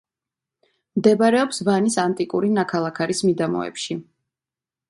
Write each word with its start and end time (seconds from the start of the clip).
მდებარეობს 0.99 1.61
ვანის 1.69 1.97
ანტიკური 2.05 2.51
ნაქალაქარის 2.57 3.25
მიდამოებში. 3.29 4.03